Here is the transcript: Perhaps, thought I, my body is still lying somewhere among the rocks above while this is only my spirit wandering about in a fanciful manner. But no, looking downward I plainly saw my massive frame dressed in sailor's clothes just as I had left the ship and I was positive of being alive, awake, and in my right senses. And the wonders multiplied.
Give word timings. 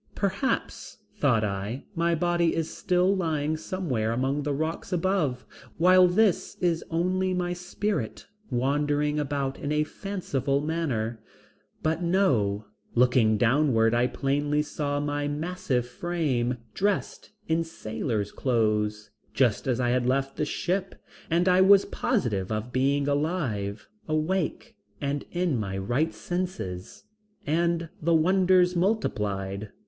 Perhaps, 0.15 0.97
thought 1.15 1.43
I, 1.43 1.83
my 1.93 2.15
body 2.15 2.55
is 2.55 2.75
still 2.75 3.15
lying 3.15 3.55
somewhere 3.55 4.11
among 4.11 4.41
the 4.41 4.51
rocks 4.51 4.91
above 4.91 5.45
while 5.77 6.07
this 6.07 6.57
is 6.59 6.83
only 6.89 7.35
my 7.35 7.53
spirit 7.53 8.25
wandering 8.49 9.19
about 9.19 9.59
in 9.59 9.71
a 9.71 9.83
fanciful 9.83 10.59
manner. 10.59 11.19
But 11.83 12.01
no, 12.01 12.65
looking 12.95 13.37
downward 13.37 13.93
I 13.93 14.07
plainly 14.07 14.63
saw 14.63 14.99
my 14.99 15.27
massive 15.27 15.85
frame 15.85 16.57
dressed 16.73 17.29
in 17.47 17.63
sailor's 17.63 18.31
clothes 18.31 19.11
just 19.35 19.67
as 19.67 19.79
I 19.79 19.89
had 19.89 20.07
left 20.07 20.35
the 20.35 20.45
ship 20.45 20.95
and 21.29 21.47
I 21.47 21.61
was 21.61 21.85
positive 21.85 22.51
of 22.51 22.73
being 22.73 23.07
alive, 23.07 23.87
awake, 24.07 24.75
and 24.99 25.25
in 25.29 25.59
my 25.59 25.77
right 25.77 26.11
senses. 26.11 27.03
And 27.45 27.89
the 28.01 28.15
wonders 28.15 28.75
multiplied. 28.75 29.69